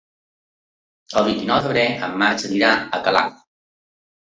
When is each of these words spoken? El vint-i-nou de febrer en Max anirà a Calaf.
El 1.21 1.27
vint-i-nou 1.27 1.59
de 1.61 1.67
febrer 1.67 1.85
en 2.09 2.17
Max 2.23 2.49
anirà 2.51 2.73
a 2.99 3.03
Calaf. 3.11 3.39